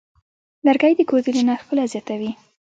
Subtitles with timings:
[0.65, 2.31] لرګی د کور دننه ښکلا زیاتوي.